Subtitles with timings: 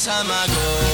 [0.00, 0.89] every time I go.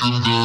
[0.00, 0.39] to the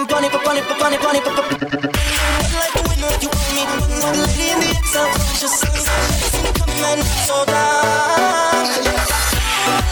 [0.00, 1.22] I'm gonna put on it, put on it, put on it,
[3.20, 3.64] you me.
[4.00, 5.12] One lady in the ex, I'm
[6.54, 8.64] coming and so down.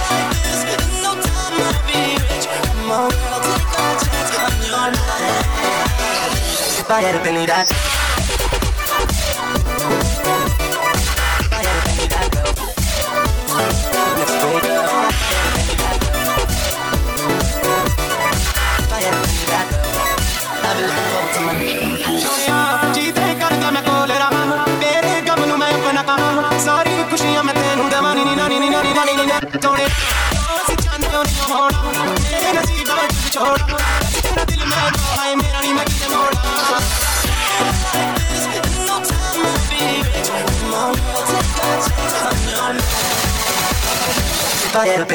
[0.08, 2.46] Like this, in no time I'll be rich.
[2.48, 3.68] Come on, girl, take
[4.32, 4.88] chance your.
[6.80, 8.07] If I had a penny, that.
[44.68, 45.06] If I ever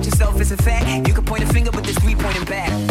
[0.00, 1.08] about yourself is a fact.
[1.08, 2.89] You can point a finger, but there's three pointing back.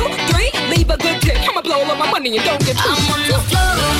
[0.00, 1.36] two, three, leave a good tip.
[1.48, 2.88] I'ma blow all my money and don't get two.
[2.88, 3.99] I'm on the floor.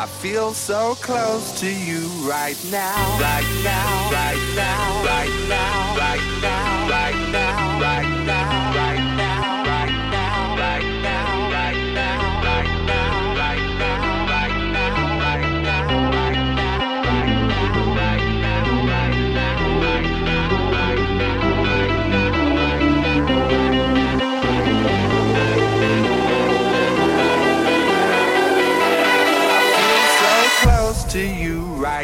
[0.00, 6.40] I feel so close to you right now, right now, right now, right now, right
[6.40, 8.87] now, right now, right now, right now.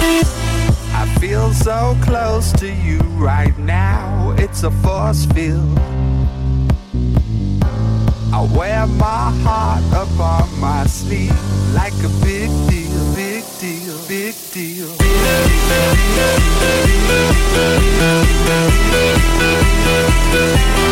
[0.00, 4.34] I feel so close to you right now.
[4.38, 5.78] It's a force field.
[8.32, 11.34] I wear my heart up on my sleeve
[11.74, 14.96] like a big deal, big deal, big deal,
[20.32, 20.87] big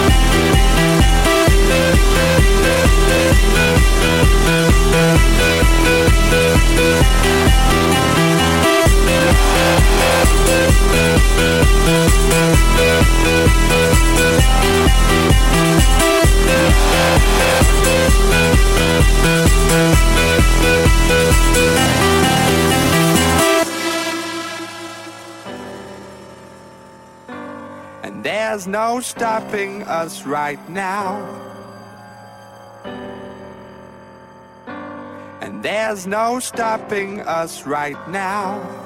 [28.03, 31.21] And there's no stopping us right now.
[35.41, 38.86] And there's no stopping us right now.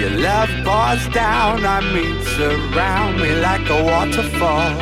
[0.00, 4.72] Your love pours down, I mean, surround me like a waterfall.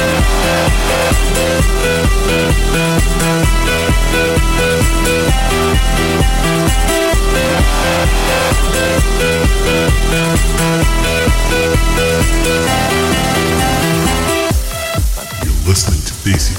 [0.00, 0.29] Yeah
[15.70, 16.56] listening to Basie